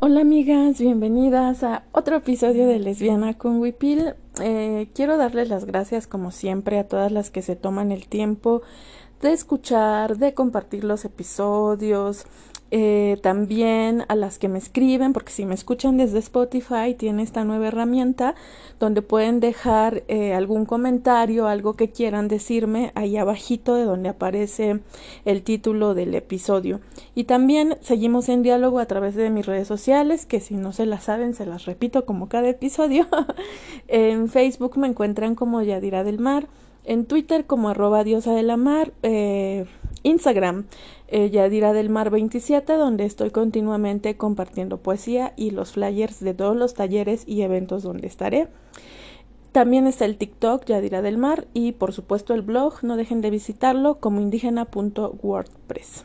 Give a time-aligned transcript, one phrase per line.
[0.00, 4.14] Hola amigas, bienvenidas a otro episodio de Lesbiana con Wipil.
[4.40, 8.62] Eh, quiero darles las gracias como siempre a todas las que se toman el tiempo
[9.20, 12.26] de escuchar, de compartir los episodios,
[12.70, 17.44] eh, también a las que me escriben, porque si me escuchan desde Spotify, tiene esta
[17.44, 18.34] nueva herramienta
[18.78, 24.80] donde pueden dejar eh, algún comentario, algo que quieran decirme ahí abajito de donde aparece
[25.24, 26.80] el título del episodio.
[27.14, 30.84] Y también seguimos en diálogo a través de mis redes sociales, que si no se
[30.84, 33.06] las saben, se las repito como cada episodio.
[33.88, 36.48] en Facebook me encuentran como Yadira del Mar,
[36.84, 39.66] en Twitter como arroba diosa de la mar, eh,
[40.02, 40.64] Instagram
[41.08, 46.56] eh, Yadira del Mar 27, donde estoy continuamente compartiendo poesía y los flyers de todos
[46.56, 48.48] los talleres y eventos donde estaré.
[49.52, 53.30] También está el TikTok Yadira del Mar y por supuesto el blog, no dejen de
[53.30, 56.04] visitarlo como indígena.wordpress.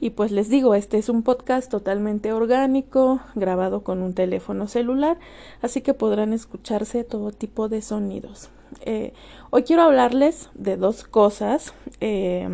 [0.00, 5.18] Y pues les digo, este es un podcast totalmente orgánico, grabado con un teléfono celular,
[5.62, 8.50] así que podrán escucharse todo tipo de sonidos.
[8.80, 9.12] Eh,
[9.50, 11.72] hoy quiero hablarles de dos cosas.
[12.00, 12.48] Eh,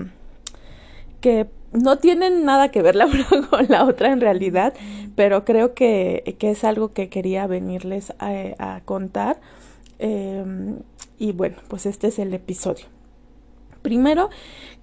[1.23, 4.75] que no tienen nada que ver la una con la otra en realidad,
[5.17, 9.41] pero creo que, que es algo que quería venirles a, contar.
[9.99, 10.81] Em,
[11.19, 12.87] y bueno, pues este es el episodio.
[13.81, 14.31] Primero,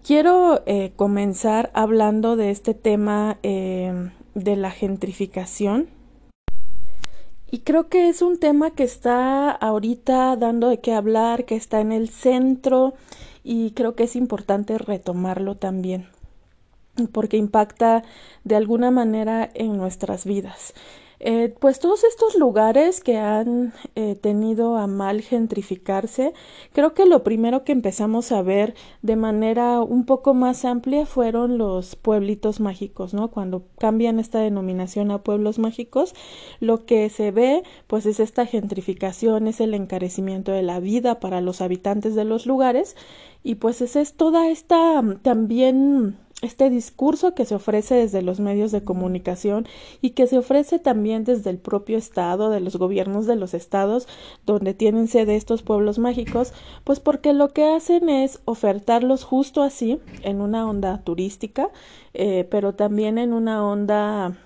[0.03, 5.89] quiero eh, comenzar hablando de este tema em, de la gentrificación.
[7.51, 11.81] Y creo que es un tema que está ahorita dando de qué hablar, que está
[11.81, 12.93] en el centro
[13.43, 16.05] y creo que es importante retomarlo también
[17.07, 18.03] porque impacta
[18.43, 20.73] de alguna manera en nuestras vidas.
[21.21, 26.33] Eh, pues todos estos lugares que han eh, tenido a mal gentrificarse,
[26.71, 31.57] creo que lo primero que empezamos a ver de manera un poco más amplia fueron
[31.57, 33.31] los pueblitos mágicos, ¿no?
[33.31, 36.15] Cuando cambian esta denominación a pueblos mágicos,
[36.61, 41.41] lo que se ve pues es esta gentrificación, es el encarecimiento de la vida para
[41.41, 42.95] los habitantes de los lugares
[43.43, 48.71] y pues es, es toda esta también este discurso que se ofrece desde los medios
[48.71, 49.67] de comunicación
[50.01, 54.07] y que se ofrece también desde el propio Estado, de los gobiernos de los estados
[54.45, 59.99] donde tienen sede estos pueblos mágicos, pues porque lo que hacen es ofertarlos justo así,
[60.23, 61.69] en una onda turística,
[62.13, 64.37] eh, pero también en una onda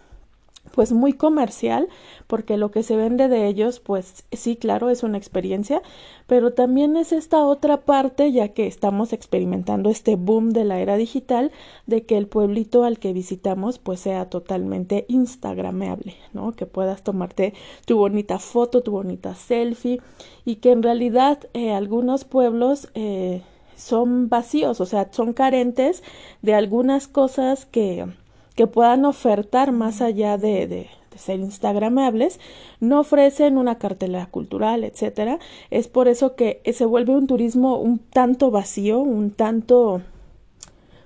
[0.71, 1.87] pues muy comercial,
[2.25, 5.81] porque lo que se vende de ellos, pues sí, claro, es una experiencia,
[6.25, 10.97] pero también es esta otra parte, ya que estamos experimentando este boom de la era
[10.97, 11.51] digital,
[11.85, 16.53] de que el pueblito al que visitamos, pues sea totalmente instagrameable, ¿no?
[16.53, 17.53] Que puedas tomarte
[17.85, 20.01] tu bonita foto, tu bonita selfie,
[20.43, 23.43] y que en realidad eh, algunos pueblos eh,
[23.75, 26.03] son vacíos, o sea, son carentes
[26.41, 28.07] de algunas cosas que
[28.55, 32.39] que puedan ofertar más allá de, ser instagramables,
[32.79, 35.39] no ofrecen una cartelera cultural, etcétera.
[35.69, 40.01] Es por eso que se vuelve un turismo un tanto vacío, un tanto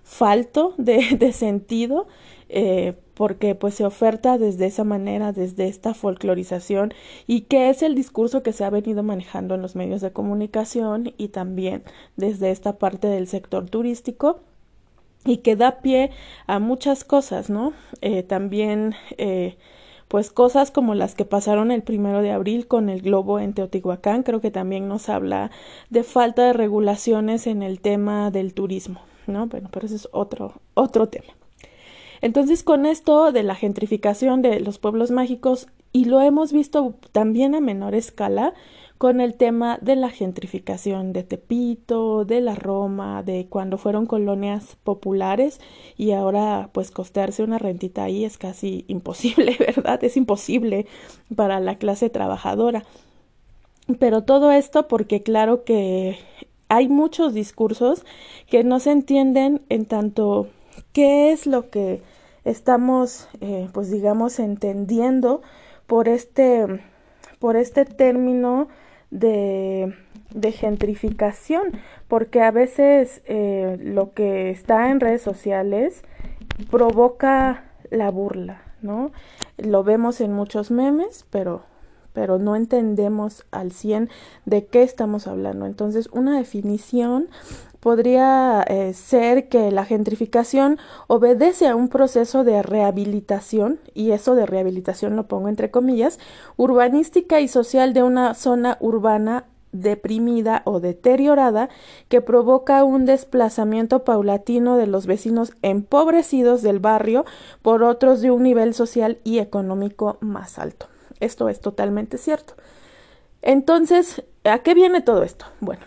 [0.03, 2.07] falto de, de sentido,
[2.49, 6.93] eh, porque pues se oferta desde esa manera, desde esta folclorización
[7.25, 11.13] y que es el discurso que se ha venido manejando en los medios de comunicación
[11.17, 11.83] y también
[12.15, 14.41] desde esta parte del sector turístico
[15.27, 16.11] y que da pie
[16.47, 17.73] a muchas cosas, ¿no?
[18.01, 19.57] Eh, también, eh,
[20.07, 24.23] pues cosas como las que pasaron el primero de abril con el globo en Teotihuacán,
[24.23, 25.51] creo que también nos habla
[25.89, 29.47] de falta de regulaciones en el tema del turismo, ¿no?
[29.47, 31.33] Bueno, pero ese es otro, otro tema.
[32.21, 37.55] Entonces, con esto de la gentrificación de los pueblos mágicos, y lo hemos visto también
[37.55, 38.53] a menor escala,
[38.97, 44.75] con el tema de la gentrificación de Tepito, de la Roma, de cuando fueron colonias
[44.83, 45.59] populares
[45.97, 50.03] y ahora pues costearse una rentita ahí es casi imposible, ¿verdad?
[50.03, 50.87] Es imposible
[51.35, 52.83] para la clase trabajadora.
[53.99, 56.17] Pero todo esto porque claro que
[56.67, 58.03] hay muchos discursos
[58.49, 60.47] que no se entienden en tanto
[60.91, 62.01] qué es lo que
[62.43, 65.41] estamos eh, pues digamos entendiendo
[65.85, 66.81] por este
[67.39, 68.67] por este término
[69.11, 69.93] de,
[70.53, 71.73] gentrificación,
[72.07, 76.03] porque a veces eh, lo que está en redes sociales
[76.69, 79.11] provoca la burla, ¿no?
[79.57, 81.63] Lo vemos en muchos memes, pero
[82.17, 84.09] pero no entendemos al 100
[84.45, 85.67] de qué estamos hablando.
[85.67, 87.27] Entonces, una definición
[87.79, 94.47] podría eh, ser que la gentrificación obedece a un proceso de rehabilitación, y eso de
[94.47, 96.17] rehabilitación lo pongo entre comillas,
[96.55, 101.69] urbanística y social de una zona urbana deprimida o deteriorada
[102.09, 107.25] que provoca un desplazamiento paulatino de los vecinos empobrecidos del barrio
[107.61, 110.87] por otros de un nivel social y económico más alto.
[111.19, 112.53] Esto es totalmente cierto.
[113.41, 115.45] Entonces, ¿a qué viene todo esto?
[115.59, 115.81] Bueno,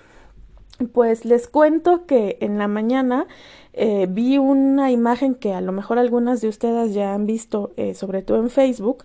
[0.93, 3.27] pues les cuento que en la mañana
[3.73, 7.95] eh, vi una imagen que a lo mejor algunas de ustedes ya han visto, eh,
[7.95, 9.05] sobre todo en Facebook,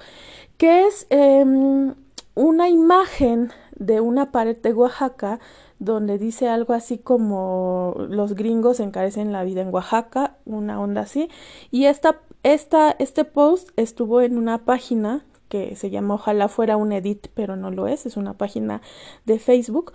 [0.57, 1.95] que es em,
[2.33, 5.39] una imagen de una pared de Oaxaca
[5.79, 11.29] donde dice algo así como los gringos encarecen la vida en Oaxaca, una onda así,
[11.69, 16.91] y esta, esta, este post estuvo en una página que se llama Ojalá fuera un
[16.91, 18.81] edit, pero no lo es, es una página
[19.25, 19.93] de Facebook,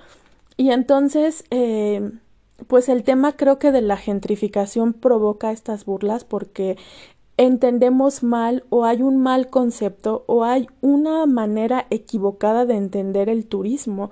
[0.61, 2.11] y entonces, eh,
[2.67, 6.76] pues el tema creo que de la gentrificación provoca estas burlas porque
[7.38, 13.46] entendemos mal o hay un mal concepto o hay una manera equivocada de entender el
[13.46, 14.11] turismo.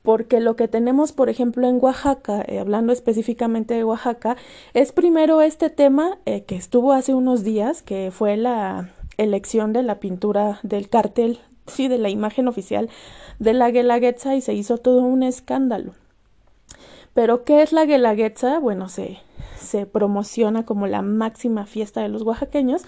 [0.00, 4.38] Porque lo que tenemos, por ejemplo, en Oaxaca, eh, hablando específicamente de Oaxaca,
[4.72, 8.88] es primero este tema eh, que estuvo hace unos días, que fue la
[9.22, 12.88] elección de la pintura del cartel, sí, de la imagen oficial
[13.38, 15.94] de la Guelaguetza y se hizo todo un escándalo.
[17.14, 18.60] Pero, ¿qué es la Guelaguetza?
[18.60, 19.18] Bueno, se,
[19.58, 22.82] se promociona como la máxima fiesta de los oaxaqueños,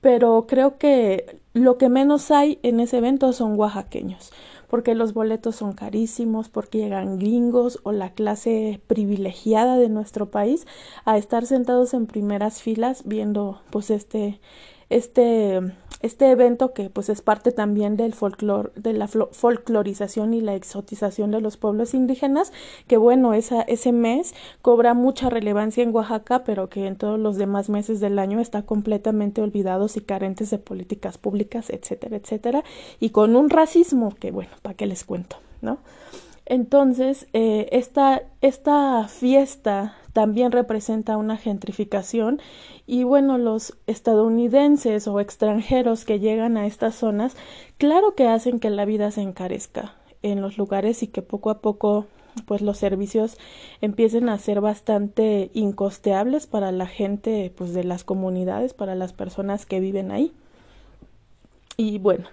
[0.00, 4.32] pero creo que lo que menos hay en ese evento son oaxaqueños,
[4.68, 10.66] porque los boletos son carísimos, porque llegan gringos o la clase privilegiada de nuestro país
[11.04, 14.40] a estar sentados en primeras filas viendo pues este
[14.90, 15.60] este,
[16.02, 21.30] este evento que pues es parte también del folclor, de la folclorización y la exotización
[21.30, 22.52] de los pueblos indígenas,
[22.86, 27.36] que bueno, esa, ese mes cobra mucha relevancia en Oaxaca, pero que en todos los
[27.36, 32.64] demás meses del año está completamente olvidados y carentes de políticas públicas, etcétera, etcétera,
[32.98, 35.36] y con un racismo que bueno, ¿para qué les cuento?
[35.62, 35.78] ¿no?
[36.46, 42.40] Entonces, eh, esta, esta fiesta también representa una gentrificación
[42.86, 47.36] y bueno, los estadounidenses o extranjeros que llegan a estas zonas,
[47.78, 51.60] claro que hacen que la vida se encarezca en los lugares y que poco a
[51.60, 52.06] poco
[52.46, 53.36] pues los servicios
[53.80, 59.66] empiecen a ser bastante incosteables para la gente pues de las comunidades, para las personas
[59.66, 60.32] que viven ahí.
[61.76, 62.26] Y bueno,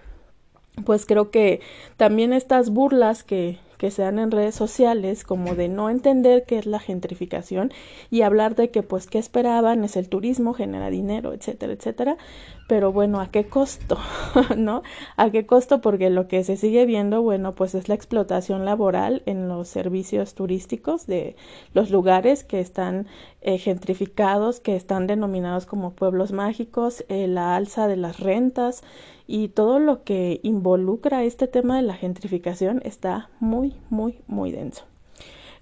[0.85, 1.62] pues creo que
[1.95, 6.57] también estas burlas que que se dan en redes sociales como de no entender qué
[6.57, 7.71] es la gentrificación
[8.09, 12.18] y hablar de que pues qué esperaban es el turismo genera dinero etcétera etcétera.
[12.68, 13.97] Pero bueno a qué costo
[14.57, 14.83] no
[15.15, 19.24] a qué costo porque lo que se sigue viendo bueno pues es la explotación laboral
[19.25, 21.35] en los servicios turísticos de
[21.73, 23.07] los lugares que están
[23.41, 28.83] eh, gentrificados que están denominados como pueblos mágicos eh, la alza de las rentas
[29.27, 34.85] y todo lo que involucra este tema de la gentrificación está muy, muy, muy denso.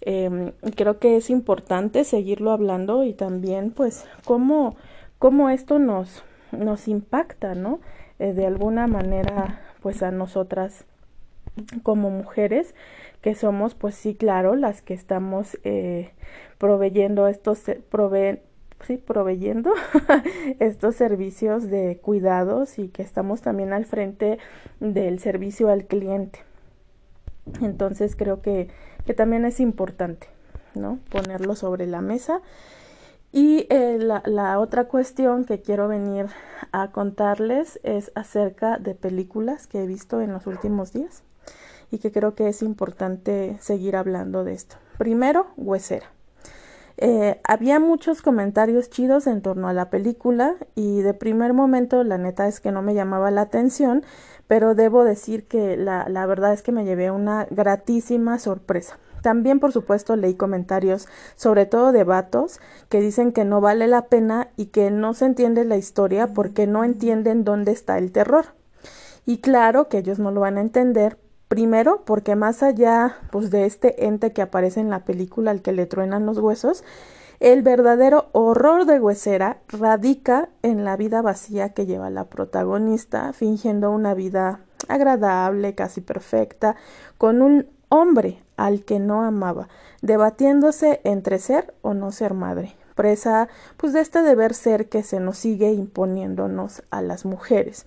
[0.02, 4.76] Em, creo que es importante seguirlo hablando y también pues cómo,
[5.18, 7.80] cómo esto nos, nos impacta, ¿no?
[8.20, 10.86] Eh, de alguna manera pues a nosotras
[11.84, 12.76] como mujeres
[13.22, 16.12] que somos pues sí claro las que estamos eh,
[16.58, 18.44] proveyendo estos prove
[18.82, 19.74] sí, proveyendo
[20.60, 24.38] estos servicios de cuidados y que estamos también al frente
[24.80, 26.40] del servicio al cliente.
[27.62, 28.70] Entonces creo que,
[29.06, 30.28] que también es importante,
[30.74, 31.00] ¿no?
[31.10, 32.42] Ponerlo sobre la mesa.
[33.32, 36.28] Y eh, la, la, otra cuestión que quiero venir
[36.72, 41.24] a contarles es acerca de películas que he visto en los últimos días
[41.92, 44.78] y que creo que es importante seguir hablando de esto.
[44.98, 46.15] Primero, Huesera.
[46.98, 52.18] Eh, había muchos comentarios chidos en torno a la película y de primer momento la
[52.18, 54.04] neta es que no me llamaba la atención,
[54.48, 58.98] pero debo decir que la, la verdad es que me llevé una gratísima sorpresa.
[59.22, 62.60] También, por supuesto, leí comentarios, sobre todo de vatos,
[62.90, 66.68] que dicen que no vale la pena y que no se entiende la historia porque
[66.68, 68.46] no entienden dónde está el terror.
[69.26, 73.66] Y claro que ellos no lo van a entender Primero, porque más allá pues, de
[73.66, 76.84] este ente que aparece en la película al que le truenan los huesos,
[77.40, 83.92] el verdadero horror de Huesera radica en la vida vacía que lleva la protagonista, fingiendo
[83.92, 86.76] una vida agradable, casi perfecta,
[87.18, 89.68] con un hombre al que no amaba,
[90.02, 95.20] debatiéndose entre ser o no ser madre presa pues de este deber ser que se
[95.20, 97.86] nos sigue imponiéndonos a las mujeres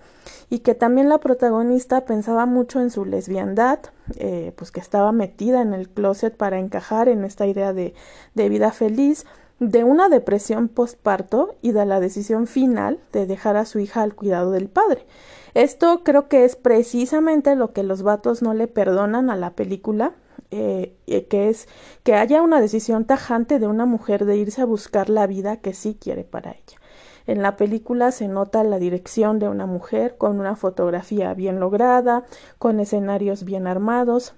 [0.49, 3.79] y que también la protagonista pensaba mucho en su lesbiandad
[4.17, 7.93] eh, pues que estaba metida en el closet para encajar en esta idea de,
[8.35, 9.25] de vida feliz
[9.59, 14.15] de una depresión postparto y de la decisión final de dejar a su hija al
[14.15, 15.05] cuidado del padre.
[15.53, 20.13] Esto creo que es precisamente lo que los vatos no le perdonan a la película
[20.51, 20.95] eh,
[21.29, 21.67] que es
[22.03, 25.73] que haya una decisión tajante de una mujer de irse a buscar la vida que
[25.73, 26.79] sí quiere para ella.
[27.27, 32.23] En la película se nota la dirección de una mujer con una fotografía bien lograda,
[32.57, 34.33] con escenarios bien armados.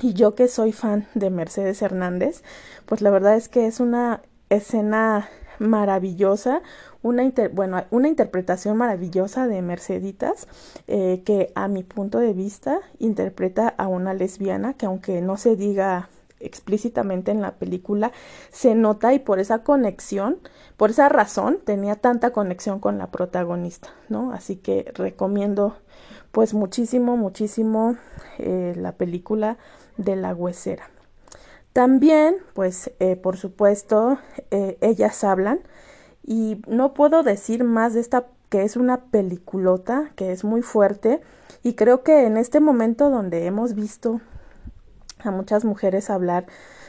[0.00, 2.42] Y yo que soy fan de Mercedes Hernández,
[2.86, 5.28] pues la verdad es que es una escena
[5.58, 6.62] maravillosa,
[7.06, 10.48] una, bueno, una interpretación maravillosa de Merceditas,
[10.88, 15.56] eh, que a mi punto de vista interpreta a una lesbiana que aunque no se
[15.56, 16.10] diga
[16.40, 18.12] explícitamente en la película,
[18.50, 20.38] se nota y por esa conexión,
[20.76, 24.32] por esa razón, tenía tanta conexión con la protagonista, ¿no?
[24.32, 25.76] Así que recomiendo
[26.32, 27.96] pues muchísimo, muchísimo
[28.38, 29.56] eh, la película
[29.96, 30.90] de la huesera.
[31.72, 34.18] También, pues, eh, por supuesto,
[34.50, 35.60] ellas hablan
[36.26, 41.20] y no puedo decir más de esta que es una peliculota, que es muy fuerte
[41.62, 44.20] y creo que en este momento donde hemos visto
[45.20, 46.46] a muchas mujeres hablar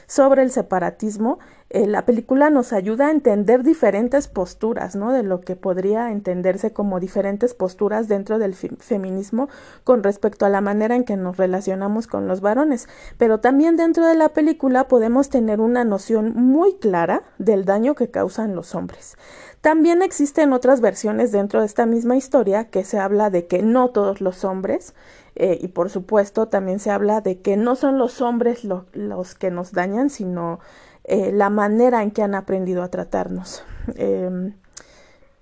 [0.08, 1.38] sobre el separatismo,
[1.70, 5.12] eh, la película nos ayuda a entender diferentes posturas, ¿no?
[5.12, 9.50] De lo que podría entenderse como diferentes posturas dentro del feminismo
[9.84, 12.88] con respecto a la manera en que nos relacionamos con los varones.
[13.18, 18.10] Pero también dentro de la película podemos tener una noción muy clara del daño que
[18.10, 19.18] causan los hombres.
[19.60, 23.90] También existen otras versiones dentro de esta misma historia que se habla de que no
[23.90, 24.94] todos los hombres
[25.40, 29.52] eh, y por supuesto también se habla de que no son los hombres los que
[29.52, 30.60] nos dañan, sino
[31.04, 33.64] eh, la manera en que han aprendido a tratarnos.
[33.96, 34.56] Em,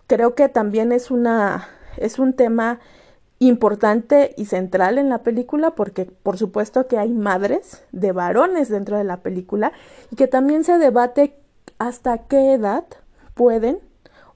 [0.07, 2.79] creo que también es una es un tema
[3.39, 8.97] importante y central en la película porque por supuesto que hay madres de varones dentro
[8.97, 9.71] de la película
[10.11, 11.37] y que también se debate
[11.79, 12.83] hasta qué edad
[13.33, 13.79] pueden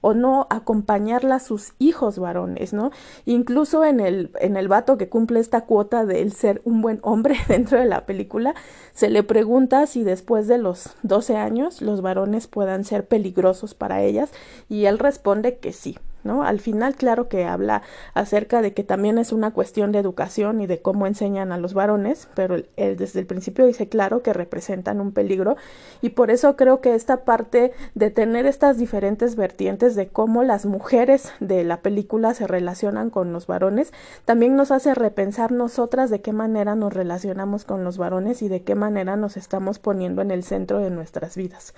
[0.00, 2.90] o no acompañarla a sus hijos varones, ¿no?
[3.26, 7.00] Incluso en el, en el vato que cumple esta cuota de él ser un buen
[7.02, 8.54] hombre dentro de la película,
[8.92, 14.02] se le pregunta si después de los 12 años los varones puedan ser peligrosos para
[14.02, 14.32] ellas
[14.68, 16.42] y él responde que sí, ¿no?
[16.42, 17.82] Al final, claro que habla
[18.14, 21.74] acerca de que también es una cuestión de educación y de cómo enseñan a los
[21.74, 25.56] varones, pero él, desde el principio dice claro que representan un peligro
[26.00, 30.66] y por eso creo que esta parte de tener estas diferentes vertientes de cómo las
[30.66, 33.92] mujeres de la película se relacionan con los varones,
[34.24, 38.62] también nos hace repensar nosotras de qué manera nos relacionamos con los varones y de
[38.62, 41.74] qué manera nos estamos poniendo en el centro de nuestras vidas.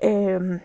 [0.00, 0.60] Eh,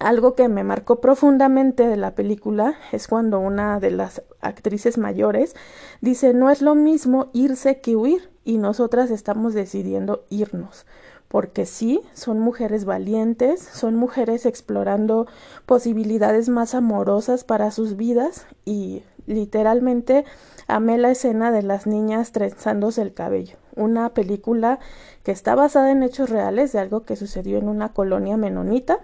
[0.00, 5.54] algo que me marcó profundamente de la película es cuando una de las actrices mayores
[6.00, 10.86] dice no es lo mismo irse que huir y nosotras estamos decidiendo irnos
[11.28, 15.28] porque sí, son mujeres valientes, son mujeres explorando
[15.64, 20.24] posibilidades más amorosas para sus vidas y literalmente
[20.66, 24.80] amé la escena de las niñas trenzándose el cabello, una película
[25.22, 28.98] que está basada en hechos reales de algo que sucedió en una colonia menonita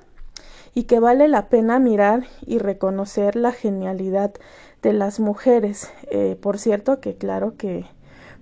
[0.77, 4.35] y que vale la pena mirar y reconocer la genialidad
[4.83, 5.91] de las mujeres.
[6.11, 7.87] Eh, por cierto, que claro que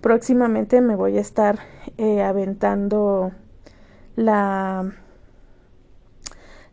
[0.01, 1.61] próximamente me voy a estar
[1.97, 3.31] eh, aventando
[4.17, 4.93] la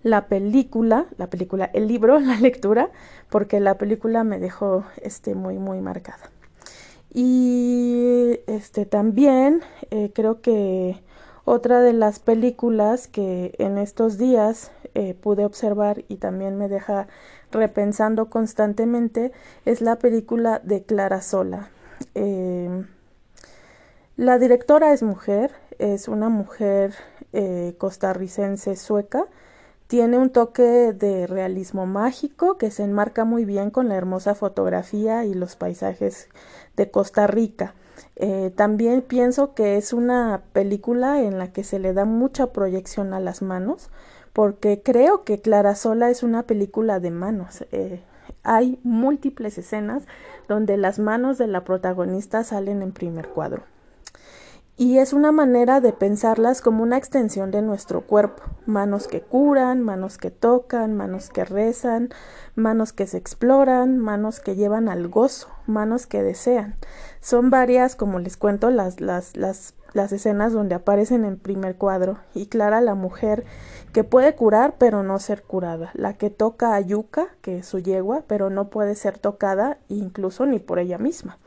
[0.01, 2.89] la película, la película, el libro, la lectura,
[3.29, 6.31] porque la película me dejó este muy muy marcada.
[7.13, 11.03] Y este también eh, creo que
[11.45, 17.07] otra de las películas que en estos días eh, pude observar y también me deja
[17.51, 19.31] repensando constantemente
[19.65, 21.69] es la película de Clara Sola.
[22.13, 22.87] Em,
[24.17, 26.93] la directora es mujer, es una mujer
[27.33, 29.25] eh, costarricense sueca,
[29.87, 35.25] tiene un toque de realismo mágico que se enmarca muy bien con la hermosa fotografía
[35.25, 36.29] y los paisajes
[36.77, 37.73] de Costa Rica.
[38.15, 43.13] Eh, también pienso que es una película en la que se le da mucha proyección
[43.13, 43.89] a las manos,
[44.33, 47.65] porque creo que Clara Sola es una película de manos.
[47.71, 48.01] Eh,
[48.43, 50.03] hay múltiples escenas
[50.47, 53.63] donde las manos de la protagonista salen en primer cuadro.
[54.77, 59.81] Y es una manera de pensarlas como una extensión de nuestro cuerpo, manos que curan,
[59.81, 62.09] manos que tocan, manos que rezan,
[62.55, 66.77] manos que se exploran, manos que llevan al gozo, manos que desean.
[67.19, 72.17] Son varias, como les cuento, las, las, las, las escenas donde aparecen en primer cuadro
[72.33, 73.43] y Clara la mujer
[73.93, 77.79] que puede curar pero no ser curada, la que toca a Yuka, que es su
[77.79, 81.37] yegua, pero no puede ser tocada incluso ni por ella misma.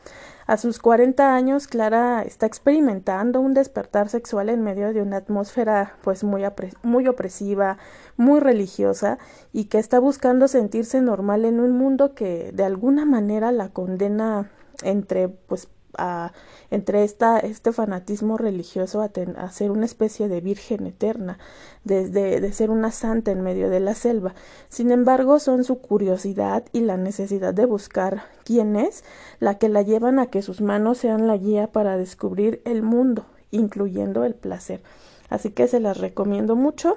[0.47, 5.97] A sus 40 años, Clara está experimentando un despertar sexual en medio de una atmósfera
[6.03, 6.43] pues muy,
[6.83, 7.79] muy opresiva,
[8.19, 9.19] muy religiosa
[9.55, 14.51] y que está buscando sentirse normal en un mundo que de alguna manera la condena
[14.83, 15.67] entre pues
[15.99, 16.33] a,
[16.71, 21.39] entre esta, este fanatismo religioso a, ser una especie de virgen eterna,
[21.85, 24.35] de, de, ser una santa en medio de la selva.
[24.69, 29.05] Sin embargo, son su curiosidad y la necesidad de buscar quién es
[29.41, 33.27] la que la llevan a que sus manos sean la guía para descubrir el mundo,
[33.51, 34.83] incluyendo el placer.
[35.31, 36.97] Así que se las recomiendo mucho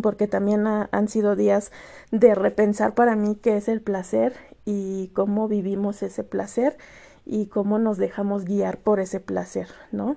[0.00, 1.70] porque también han sido días
[2.10, 6.78] de repensar para mí qué es el placer y cómo vivimos ese placer
[7.32, 10.16] y cómo nos dejamos guiar por ese placer, ¿no?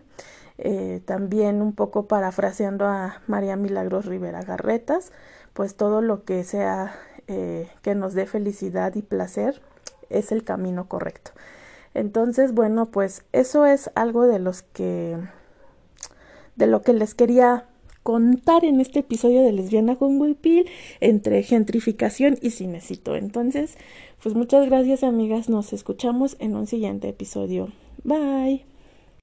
[0.58, 5.14] Eh, también un poco parafraseando a María Milagros Rivera Garretas,
[5.54, 6.94] pues todo lo que sea
[7.28, 9.62] eh, que nos dé felicidad y placer
[10.10, 11.32] es el camino correcto.
[11.94, 15.18] Entonces, bueno, pues eso es algo de los que
[16.58, 17.64] de lo que les quería
[18.06, 20.68] contar en este episodio de Lesbiana con Wipil
[21.02, 23.16] entre gentrificación y cinecito.
[23.16, 23.80] Entonces,
[24.22, 27.70] pues muchas gracias amigas, nos escuchamos en un siguiente episodio.
[28.04, 28.75] Bye.